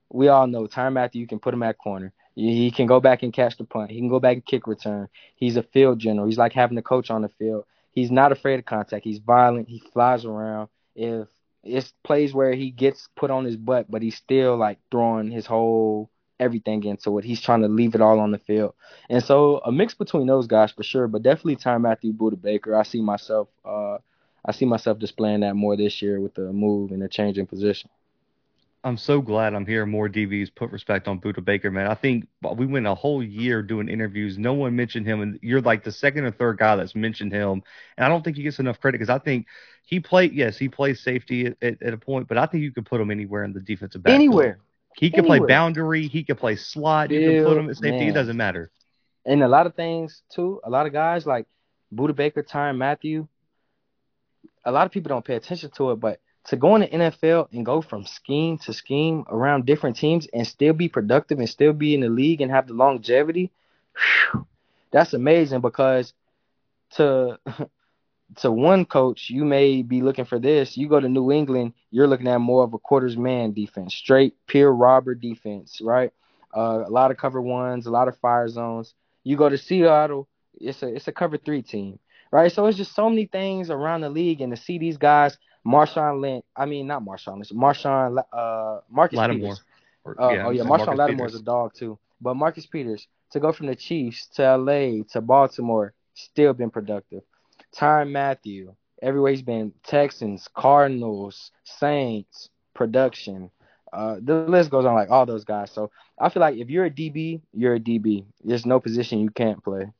[0.09, 1.21] we all know Tyrann Mathieu.
[1.21, 2.13] You can put him at corner.
[2.37, 3.89] He can go back and catch the punt.
[3.89, 5.09] He can go back and kick return.
[5.35, 6.27] He's a field general.
[6.27, 7.65] He's like having a coach on the field.
[7.91, 9.03] He's not afraid of contact.
[9.03, 9.67] He's violent.
[9.67, 10.69] He flies around.
[10.95, 11.27] If
[11.63, 15.47] it's plays where he gets put on his butt, but he's still like throwing his
[15.47, 17.25] whole everything into it.
[17.25, 18.75] He's trying to leave it all on the field.
[19.09, 22.75] And so a mix between those guys for sure, but definitely Tyrann Mathieu Budda Baker.
[22.75, 23.97] I see myself uh
[24.45, 27.47] I see myself displaying that more this year with the move and the change in
[27.47, 27.89] position.
[28.83, 31.87] I'm so glad I'm hearing more DBs put respect on Budda Baker, man.
[31.87, 34.37] I think we went a whole year doing interviews.
[34.37, 37.63] No one mentioned him, and you're like the second or third guy that's mentioned him.
[37.97, 39.47] And I don't think he gets enough credit because I think
[39.85, 42.71] he played, yes, he plays safety at, at, at, a point, but I think you
[42.71, 44.13] could put him anywhere in the defensive back.
[44.13, 44.59] Anywhere.
[44.95, 46.07] He can play boundary.
[46.07, 47.09] He can play slot.
[47.09, 47.99] Bill, you can put him at safety.
[47.99, 48.09] Man.
[48.09, 48.71] It doesn't matter.
[49.25, 50.61] And a lot of things too.
[50.63, 51.45] A lot of guys like
[51.93, 53.27] Budda Baker, Tyrann Mathieu.
[54.65, 57.49] A lot of people don't pay attention to it, but to go in the NFL
[57.51, 61.73] and go from scheme to scheme around different teams and still be productive and still
[61.73, 63.51] be in the league and have the longevity,
[64.33, 64.47] whew,
[64.91, 66.13] that's amazing because
[66.91, 67.39] to
[68.37, 70.77] to one coach, you may be looking for this.
[70.77, 74.35] You go to New England, you're looking at more of a quarters man defense, straight
[74.47, 76.11] pure robber defense, right?
[76.55, 78.93] Uh, a lot of cover ones, a lot of fire zones.
[79.23, 81.99] You go to Seattle, it's a it's a cover three team,
[82.31, 82.51] right?
[82.51, 86.21] So it's just so many things around the league, and to see these guys Marshawn
[86.21, 86.45] Lynch.
[86.55, 87.49] I mean, not Marshawn Lynch.
[87.49, 88.23] Marshawn.
[88.31, 89.55] Uh, Marcus Lattimore.
[89.55, 89.61] Peters.
[90.19, 91.99] Uh, yeah, oh yeah, Marshawn Marcus Lattimore is a dog too.
[92.21, 97.23] But Marcus Peters to go from the Chiefs to LA to Baltimore, still been productive.
[97.75, 103.51] Tyrann Mathieu, everywhere he's been, Texans, Cardinals, Saints, production.
[103.91, 105.71] Uh, the list goes on like all those guys.
[105.71, 108.25] So I feel like if you're a DB, you're a DB.
[108.43, 109.91] There's no position you can't play.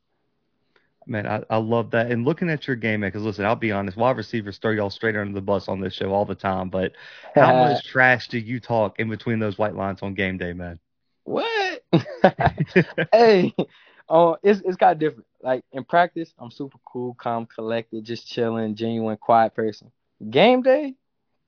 [1.07, 2.11] Man, I, I love that.
[2.11, 4.89] And looking at your game, man, because listen, I'll be honest, wide receivers throw y'all
[4.89, 6.69] straight under the bus on this show all the time.
[6.69, 6.93] But
[7.35, 10.79] how much trash do you talk in between those white lines on game day, man?
[11.23, 11.83] What?
[13.11, 13.53] hey,
[14.09, 15.27] oh, it's it's kind of different.
[15.41, 19.91] Like in practice, I'm super cool, calm, collected, just chilling, genuine, quiet person.
[20.29, 20.95] Game day,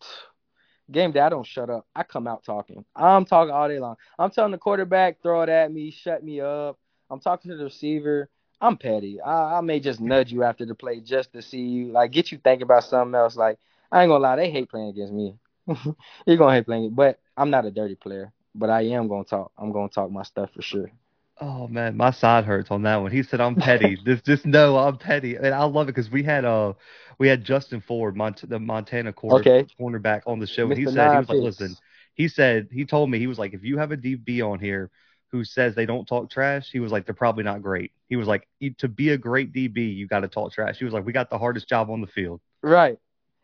[0.92, 1.86] game day, I don't shut up.
[1.96, 2.86] I come out talking.
[2.96, 3.98] I'm talking all day long.
[4.18, 6.78] I'm telling the quarterback, throw it at me, shut me up.
[7.10, 8.30] I'm talking to the receiver.
[8.62, 9.22] I'm petty.
[9.22, 12.32] I, I may just nudge you after the play just to see you, like get
[12.32, 13.36] you thinking about something else.
[13.36, 13.60] Like
[13.92, 15.36] I ain't gonna lie, they hate playing against me.
[16.26, 18.32] You're gonna hate playing, but I'm not a dirty player.
[18.56, 19.52] But I am gonna talk.
[19.58, 20.92] I'm gonna talk my stuff for sure.
[21.40, 23.12] Oh man, my side hurts on that one.
[23.12, 23.96] He said I'm petty.
[24.06, 26.74] just just know I'm petty, and I love it because we had uh
[27.18, 29.68] we had Justin Ford, Mont- the Montana quarter- okay.
[29.80, 31.78] cornerback, on the show, and he said he was like, listen,
[32.16, 34.92] he said he told me he was like, if you have a DB on here
[35.32, 37.92] who says they don't talk trash, he was like, they're probably not great.
[38.08, 38.48] He was like,
[38.80, 40.78] to be a great DB, you got to talk trash.
[40.78, 42.42] He was like, we got the hardest job on the field.
[42.62, 42.98] Right.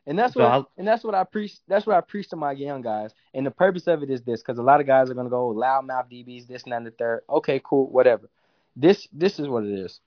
[0.07, 1.57] And that's so what I'll, and that's what I preach.
[1.67, 3.11] That's what I preach to my young guys.
[3.33, 5.51] And the purpose of it is this, because a lot of guys are gonna go
[5.53, 7.23] loudmouth DBs, this and that and the third.
[7.29, 8.29] Okay, cool, whatever.
[8.75, 9.99] This this is what it is.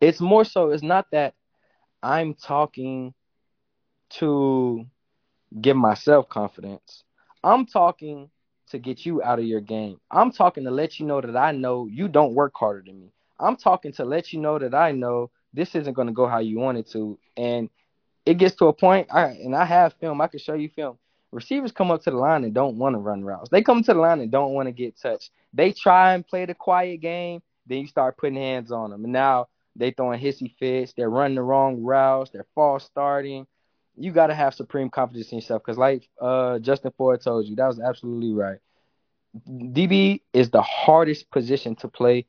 [0.00, 0.70] It's more so.
[0.70, 1.34] It's not that
[2.02, 3.14] I'm talking
[4.10, 4.86] to
[5.60, 7.02] give myself confidence.
[7.42, 8.30] I'm talking
[8.70, 10.00] to get you out of your game.
[10.10, 13.12] I'm talking to let you know that I know you don't work harder than me.
[13.38, 16.38] I'm talking to let you know that I know this isn't going to go how
[16.38, 17.18] you want it to.
[17.36, 17.68] And
[18.26, 20.98] it gets to a point, I, and I have film, I can show you film.
[21.32, 23.50] Receivers come up to the line and don't want to run routes.
[23.50, 25.30] They come to the line and don't want to get touched.
[25.52, 29.04] They try and play the quiet game, then you start putting hands on them.
[29.04, 30.92] And now they throwing hissy fits.
[30.92, 32.30] They're running the wrong routes.
[32.30, 33.46] They're false starting.
[34.00, 37.56] You got to have supreme confidence in yourself because, like uh, Justin Ford told you,
[37.56, 38.58] that was absolutely right.
[39.48, 42.26] DB is the hardest position to play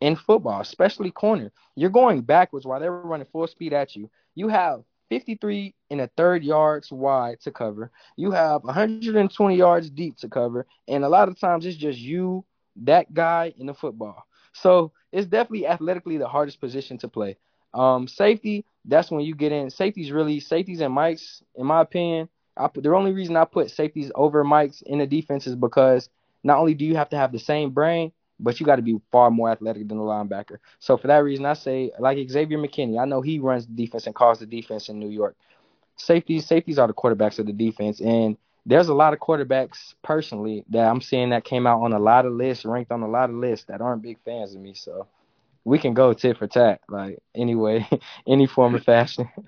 [0.00, 1.52] in football, especially corner.
[1.76, 4.10] You're going backwards while they're running full speed at you.
[4.34, 7.90] You have 53 and a third yards wide to cover.
[8.16, 12.44] You have 120 yards deep to cover, and a lot of times it's just you,
[12.76, 14.24] that guy, in the football.
[14.52, 17.36] So it's definitely athletically the hardest position to play.
[17.74, 19.70] Um, safety, that's when you get in.
[19.70, 23.70] Safeties really, safeties and mics, in my opinion, I put, the only reason I put
[23.70, 26.08] safeties over mics in the defense is because
[26.42, 28.98] not only do you have to have the same brain, but you got to be
[29.12, 30.56] far more athletic than the linebacker.
[30.78, 33.00] So for that reason, I say like Xavier McKinney.
[33.00, 35.36] I know he runs the defense and calls the defense in New York.
[35.96, 40.64] Safeties, safeties are the quarterbacks of the defense, and there's a lot of quarterbacks personally
[40.70, 43.28] that I'm seeing that came out on a lot of lists, ranked on a lot
[43.28, 44.72] of lists that aren't big fans of me.
[44.74, 45.06] So
[45.64, 47.86] we can go tit for tat, like anyway,
[48.26, 49.28] any form of fashion.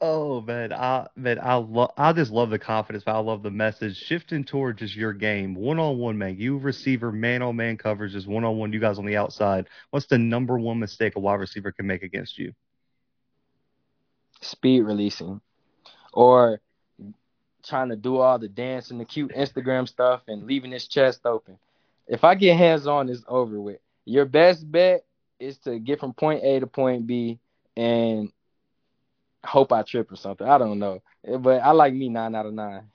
[0.00, 3.02] Oh man, I man, I love I just love the confidence.
[3.06, 3.96] I love the message.
[3.96, 6.36] Shifting towards just your game, one on one, man.
[6.38, 8.72] You receiver, man on man coverage, just one on one.
[8.72, 9.66] You guys on the outside.
[9.90, 12.52] What's the number one mistake a wide receiver can make against you?
[14.40, 15.40] Speed releasing,
[16.12, 16.60] or
[17.64, 21.22] trying to do all the dance and the cute Instagram stuff and leaving his chest
[21.24, 21.58] open.
[22.06, 23.80] If I get hands on, it's over with.
[24.04, 25.04] Your best bet
[25.40, 27.38] is to get from point A to point B
[27.76, 28.30] and
[29.44, 30.46] hope I trip or something.
[30.46, 31.02] I don't know,
[31.40, 32.88] but I like me nine out of nine.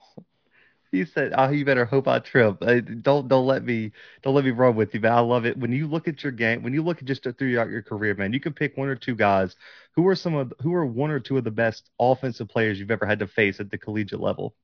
[0.92, 2.58] he said, "Oh, you better hope I trip.
[2.62, 5.56] Uh, don't don't let me don't let me run with you." But I love it
[5.58, 6.62] when you look at your game.
[6.62, 9.14] When you look at just throughout your career, man, you can pick one or two
[9.14, 9.56] guys
[9.96, 12.90] who are some of who are one or two of the best offensive players you've
[12.90, 14.54] ever had to face at the collegiate level.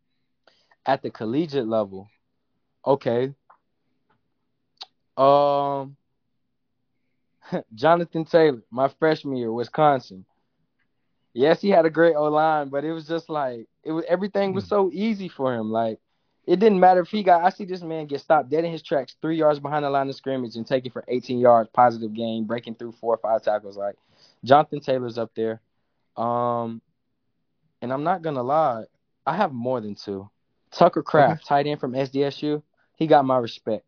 [0.86, 2.08] At the collegiate level,
[2.86, 3.34] okay.
[5.16, 5.96] Um,
[7.74, 10.24] Jonathan Taylor, my freshman year, Wisconsin.
[11.32, 14.52] Yes, he had a great O line, but it was just like it was everything
[14.52, 14.68] was hmm.
[14.68, 15.70] so easy for him.
[15.70, 15.98] Like
[16.46, 17.44] it didn't matter if he got.
[17.44, 20.08] I see this man get stopped dead in his tracks, three yards behind the line
[20.08, 23.42] of scrimmage, and take it for 18 yards, positive gain, breaking through four or five
[23.42, 23.76] tackles.
[23.76, 23.94] Like
[24.44, 25.60] Jonathan Taylor's up there.
[26.16, 26.82] Um,
[27.80, 28.84] and I'm not gonna lie,
[29.26, 30.28] I have more than two.
[30.72, 32.62] Tucker Kraft, tight end from SDSU,
[32.96, 33.84] he got my respect.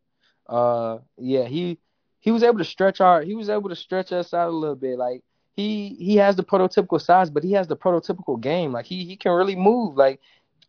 [0.49, 1.79] Uh, yeah, he
[2.23, 4.77] he was able to stretch our he was able to stretch us out a little
[4.77, 4.97] bit.
[4.97, 5.23] Like
[5.55, 8.73] he he has the prototypical size, but he has the prototypical game.
[8.73, 9.97] Like he he can really move.
[9.97, 10.21] Like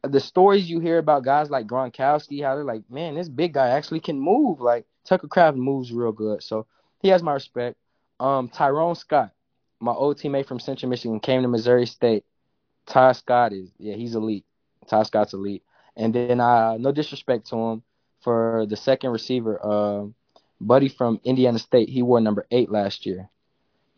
[0.01, 3.69] the stories you hear about guys like Gronkowski, how they're like, man, this big guy
[3.69, 4.59] actually can move.
[4.59, 6.65] Like Tucker Kraft moves real good, so
[7.01, 7.77] he has my respect.
[8.19, 9.31] Um, Tyrone Scott,
[9.79, 12.25] my old teammate from Central Michigan, came to Missouri State.
[12.87, 14.45] Ty Scott is yeah, he's elite.
[14.87, 15.63] Ty Scott's elite.
[15.95, 17.83] And then uh, no disrespect to him
[18.21, 20.05] for the second receiver, uh,
[20.59, 21.89] Buddy from Indiana State.
[21.89, 23.29] He wore number eight last year.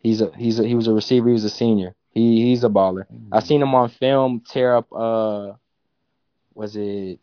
[0.00, 1.28] He's a he's a he was a receiver.
[1.28, 1.94] He was a senior.
[2.12, 3.06] He he's a baller.
[3.12, 3.34] Mm-hmm.
[3.34, 4.92] I seen him on film tear up.
[4.92, 5.52] Uh,
[6.54, 7.18] was it?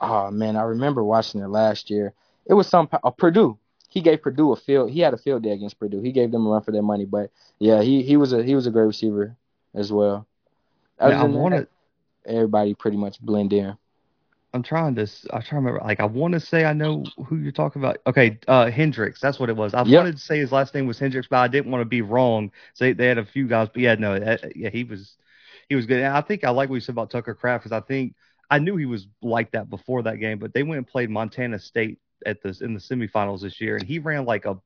[0.00, 2.12] Oh man, I remember watching it last year.
[2.46, 3.58] It was some uh, Purdue.
[3.88, 4.90] He gave Purdue a field.
[4.90, 6.00] He had a field day against Purdue.
[6.00, 7.04] He gave them a run for their money.
[7.04, 9.36] But yeah, he he was a he was a great receiver
[9.74, 10.26] as well.
[11.00, 11.68] Yeah, I want to.
[12.26, 13.76] Everybody pretty much blend in.
[14.54, 15.02] I'm trying to.
[15.32, 15.80] I'm trying to remember.
[15.84, 17.98] Like, I want to say I know who you're talking about.
[18.06, 19.20] Okay, uh, Hendricks.
[19.20, 19.74] That's what it was.
[19.74, 19.98] I yep.
[19.98, 22.52] wanted to say his last name was Hendricks, but I didn't want to be wrong.
[22.74, 25.16] So they, they had a few guys, but yeah, no, that, yeah, he was,
[25.68, 25.98] he was good.
[25.98, 28.14] And I think I like what you said about Tucker Kraft because I think
[28.48, 31.58] I knew he was like that before that game, but they went and played Montana
[31.58, 34.56] State at the in the semifinals this year, and he ran like a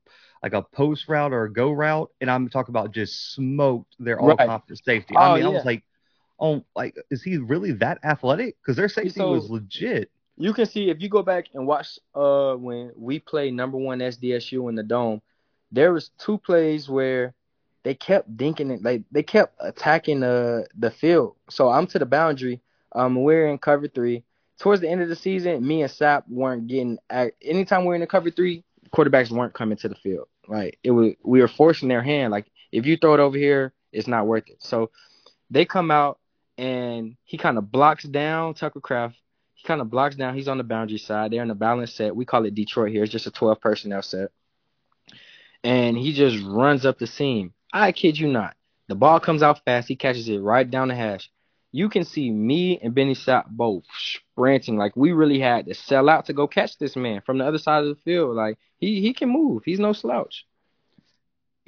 [0.43, 4.19] like a post route or a go route, and I'm talking about just smoked their
[4.19, 4.61] all right.
[4.85, 5.15] safety.
[5.15, 5.49] I oh, mean, yeah.
[5.49, 5.83] I was like,
[6.39, 8.57] oh, like, is he really that athletic?
[8.61, 10.11] Because their safety so, was legit.
[10.37, 13.99] You can see if you go back and watch uh when we play number one
[13.99, 15.21] SDSU in the dome,
[15.71, 17.33] there was two plays where
[17.83, 21.35] they kept dinking it, like they kept attacking the the field.
[21.49, 22.61] So I'm to the boundary.
[22.93, 24.23] Um, we're in cover three.
[24.59, 26.97] Towards the end of the season, me and Sapp weren't getting.
[27.41, 30.27] Anytime we are in the cover three, quarterbacks weren't coming to the field.
[30.47, 32.31] Like it was, we were forcing their hand.
[32.31, 34.57] Like if you throw it over here, it's not worth it.
[34.59, 34.89] So
[35.49, 36.19] they come out
[36.59, 39.15] and he kind of blocks down Tucker Kraft.
[39.53, 40.35] He kind of blocks down.
[40.35, 41.31] He's on the boundary side.
[41.31, 42.15] They're in the balance set.
[42.15, 43.03] We call it Detroit here.
[43.03, 44.31] It's just a 12 personnel set.
[45.63, 47.53] And he just runs up the seam.
[47.71, 48.55] I kid you not.
[48.89, 49.87] The ball comes out fast.
[49.87, 51.29] He catches it right down the hash.
[51.71, 54.77] You can see me and Benny Sapp both sprinting.
[54.77, 57.59] Like we really had to sell out to go catch this man from the other
[57.59, 58.35] side of the field.
[58.35, 59.63] Like he he can move.
[59.63, 60.45] He's no slouch.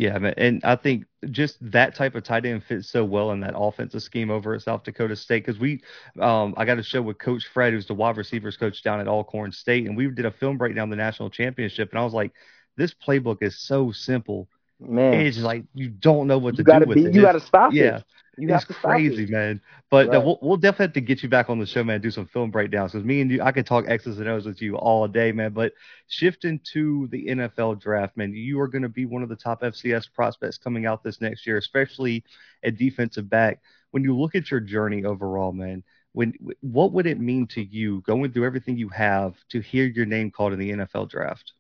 [0.01, 0.33] Yeah, man.
[0.35, 4.01] and I think just that type of tight end fits so well in that offensive
[4.01, 5.83] scheme over at South Dakota State because we,
[6.19, 9.07] um, I got a show with Coach Fred, who's the wide receivers coach down at
[9.07, 12.31] Alcorn State, and we did a film breakdown the national championship, and I was like,
[12.77, 14.49] this playbook is so simple.
[14.79, 17.13] Man, it's like you don't know what to do with be, it.
[17.13, 17.97] You got to stop yeah.
[17.97, 18.03] it.
[18.37, 19.61] You it's crazy, man.
[19.89, 20.25] But uh, right.
[20.25, 21.99] we'll, we'll definitely have to get you back on the show, man.
[21.99, 24.61] Do some film breakdowns because me and you, I could talk X's and O's with
[24.61, 25.51] you all day, man.
[25.51, 25.73] But
[26.07, 29.61] shifting to the NFL draft, man, you are going to be one of the top
[29.61, 32.23] FCS prospects coming out this next year, especially
[32.63, 33.59] at defensive back.
[33.91, 38.01] When you look at your journey overall, man, when what would it mean to you
[38.01, 41.51] going through everything you have to hear your name called in the NFL draft?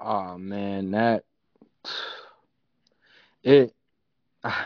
[0.00, 1.24] Oh man, that
[3.42, 3.74] it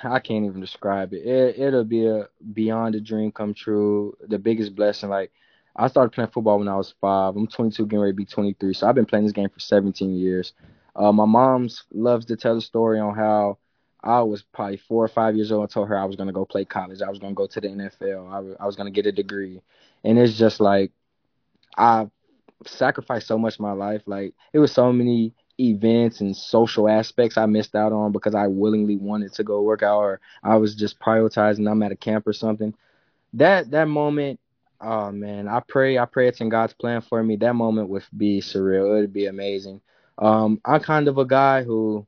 [0.05, 1.27] I can't even describe it.
[1.27, 1.59] it.
[1.59, 4.16] It'll be a beyond a dream come true.
[4.29, 5.09] The biggest blessing.
[5.11, 5.33] Like
[5.77, 7.37] I started playing football when I was five.
[7.37, 8.75] I'm 22, getting ready to be 23.
[8.75, 10.53] So I've been playing this game for 17 years.
[10.95, 13.59] Uh, my mom's loves to tell the story on how
[14.03, 15.64] I was probably four or five years old.
[15.64, 17.03] I told her I was gonna go play college.
[17.03, 18.29] I was gonna go to the NFL.
[18.59, 19.62] I, I was gonna get a degree.
[20.05, 20.93] And it's just like
[21.77, 22.09] I
[22.66, 24.03] sacrificed so much of my life.
[24.07, 28.46] Like it was so many events and social aspects I missed out on because I
[28.46, 32.27] willingly wanted to go work out or I was just prioritizing I'm at a camp
[32.27, 32.75] or something.
[33.35, 34.40] That that moment,
[34.81, 37.37] oh man, I pray I pray it's in God's plan for me.
[37.37, 38.99] That moment would be surreal.
[38.99, 39.80] It would be amazing.
[40.18, 42.07] Um, I'm kind of a guy who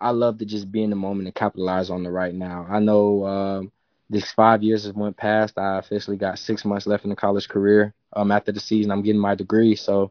[0.00, 2.66] I love to just be in the moment and capitalize on the right now.
[2.68, 3.72] I know um,
[4.08, 5.58] these five years have went past.
[5.58, 7.94] I officially got six months left in the college career.
[8.14, 10.10] Um, after the season, I'm getting my degree, so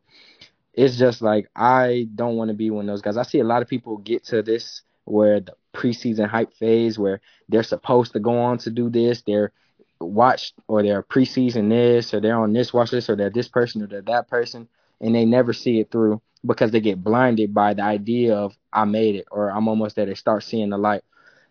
[0.74, 3.18] it's just like I don't want to be one of those guys.
[3.18, 7.22] I see a lot of people get to this where the preseason hype phase where
[7.48, 9.24] they're supposed to go on to do this.
[9.26, 9.52] They're
[10.00, 13.82] watched or they're preseason this or they're on this watch list or they're this person
[13.82, 14.68] or they're that person
[15.02, 18.86] and they never see it through because they get blinded by the idea of I
[18.86, 20.06] made it or I'm almost there.
[20.06, 21.04] They start seeing the light.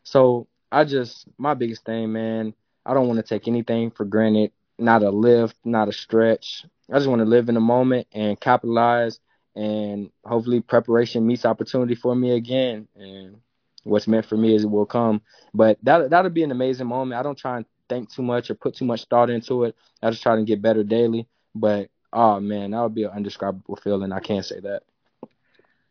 [0.05, 2.55] So I just my biggest thing, man.
[2.87, 4.53] I don't want to take anything for granted.
[4.79, 6.64] Not a lift, not a stretch.
[6.91, 9.20] I just want to live in the moment and capitalize.
[9.55, 12.89] And hopefully, preparation meets opportunity for me again.
[12.97, 13.39] And
[13.84, 15.20] what's meant for me is it will come.
[15.53, 17.18] But that that'll be an amazing moment.
[17.18, 19.76] I don't try and think too much or put too much thought into it.
[20.03, 21.26] I just try to get better daily.
[21.55, 24.12] But oh man, that would be an indescribable feeling.
[24.12, 24.82] I can't say that.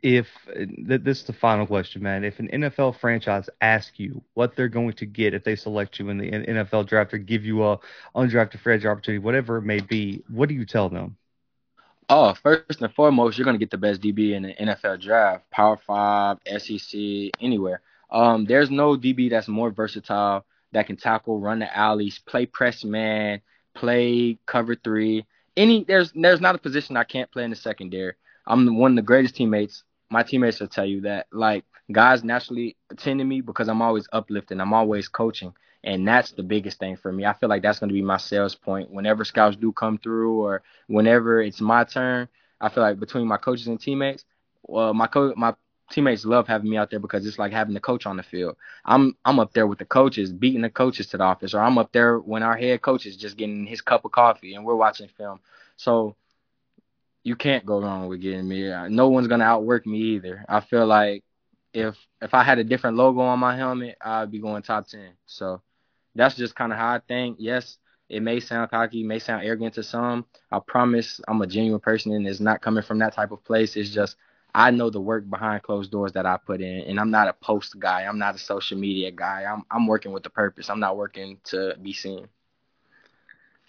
[0.04, 0.28] If
[0.78, 4.94] this is the final question, man, if an NFL franchise asks you what they're going
[4.94, 7.80] to get if they select you in the NFL draft or give you a
[8.16, 11.18] undrafted free agent opportunity, whatever it may be, what do you tell them?
[12.10, 15.50] Oh, first and foremost, you're going to get the best DB in the NFL draft,
[15.52, 17.00] Power Five, SEC,
[17.42, 17.82] anywhere.
[18.10, 22.84] Um, there's no DB that's more versatile that can tackle, run the alleys, play press
[22.86, 23.42] man,
[23.74, 25.26] play cover three.
[25.58, 28.14] Any there's there's not a position I can't play in the secondary.
[28.46, 29.84] I'm one of the greatest teammates.
[30.10, 31.28] My teammates will tell you that.
[31.32, 34.60] Like guys naturally attend to me because I'm always uplifting.
[34.60, 35.54] I'm always coaching.
[35.84, 37.26] And that's the biggest thing for me.
[37.26, 38.92] I feel like that's going to be my sales point.
[38.92, 42.28] Whenever scouts do come through or whenever it's my turn,
[42.60, 44.26] I feel like between my coaches and teammates,
[44.64, 45.54] well, my co- my
[45.92, 48.58] teammates love having me out there because it's like having the coach on the field.
[48.84, 51.78] I'm I'm up there with the coaches, beating the coaches to the office, or I'm
[51.78, 54.76] up there when our head coach is just getting his cup of coffee and we're
[54.76, 55.40] watching film.
[55.78, 56.16] So
[57.24, 58.70] you can't go wrong with getting me.
[58.90, 60.46] No one's gonna outwork me either.
[60.48, 61.24] I feel like
[61.74, 65.12] if if I had a different logo on my helmet, I'd be going top ten.
[65.26, 65.62] So
[66.16, 67.38] that's just kind of how I think.
[67.40, 67.78] Yes,
[68.10, 70.26] it may sound cocky, may sound arrogant to some.
[70.52, 73.76] I promise I'm a genuine person and it's not coming from that type of place.
[73.76, 74.16] It's just
[74.56, 77.34] I know the work behind closed doors that I put in, and I'm not a
[77.34, 78.04] post guy.
[78.04, 79.44] I'm not a social media guy.
[79.44, 80.70] I'm I'm working with the purpose.
[80.70, 82.28] I'm not working to be seen.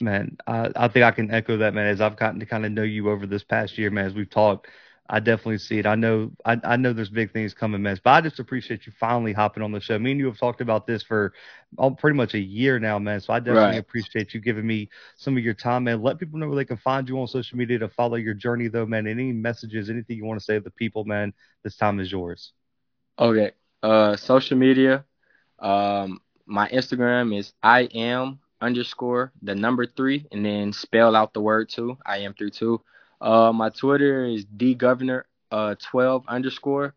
[0.01, 1.87] Man, I, I think I can echo that, man.
[1.87, 4.31] As I've gotten to kind of know you over this past year, man, as we've
[4.31, 4.69] talked,
[5.11, 5.87] I definitely see it.
[5.87, 7.99] I know, I, I know there's big things coming, man.
[8.05, 9.99] But I just appreciate you finally hopping on the show.
[9.99, 11.33] Me and you have talked about this for
[11.79, 13.21] oh, pretty much a year now, man.
[13.21, 13.79] So I definitely right.
[13.79, 16.03] appreciate you giving me some of your time, man.
[16.03, 18.69] Let people know where they can find you on social media to follow your journey,
[18.69, 19.07] though, man.
[19.07, 21.33] Any messages, anything you want to say to the people, man.
[21.65, 22.53] This time is yours.
[23.19, 23.53] Okay.
[23.83, 25.05] Uh, social media.
[25.59, 31.41] Um, my Instagram is I am underscore the number three, and then spell out the
[31.41, 31.97] word two.
[32.05, 32.81] I am through two.
[33.21, 36.95] Uh, my Twitter is dgovernor uh 12 underscore.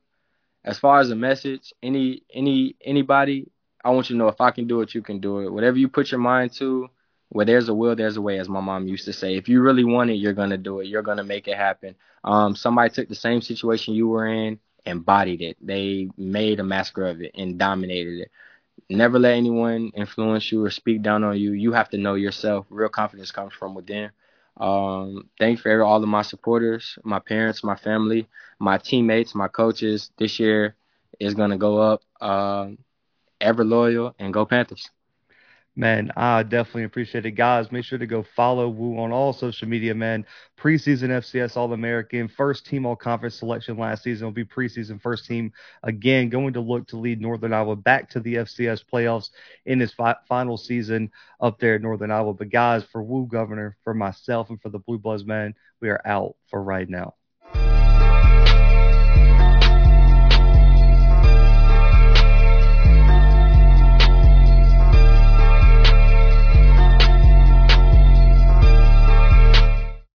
[0.64, 3.50] As far as a message, any any anybody,
[3.84, 5.52] I want you to know if I can do it, you can do it.
[5.52, 6.90] Whatever you put your mind to,
[7.30, 9.36] where there's a will, there's a way, as my mom used to say.
[9.36, 10.88] If you really want it, you're gonna do it.
[10.88, 11.96] You're gonna make it happen.
[12.24, 15.58] Um, somebody took the same situation you were in, embodied it.
[15.62, 18.32] They made a master of it and dominated it.
[18.90, 21.52] Never let anyone influence you or speak down on you.
[21.54, 22.66] You have to know yourself.
[22.70, 24.12] Real confidence comes from within.
[24.58, 28.28] Um, thanks for all of my supporters, my parents, my family,
[28.60, 30.12] my teammates, my coaches.
[30.18, 30.76] This year
[31.20, 32.02] is going to go up.
[32.20, 32.70] Uh,
[33.42, 34.90] ever loyal and go Panthers.
[35.78, 37.32] Man, I definitely appreciate it.
[37.32, 40.26] Guys, make sure to go follow Woo on all social media, man.
[40.60, 45.26] Preseason FCS All American, first team all conference selection last season will be preseason first
[45.26, 45.54] team
[45.84, 49.30] again, going to look to lead Northern Iowa back to the FCS playoffs
[49.66, 51.10] in his fi- final season
[51.40, 52.34] up there at Northern Iowa.
[52.34, 56.36] But guys, for Woo Governor, for myself, and for the Bluebloods, man, we are out
[56.50, 57.16] for right now.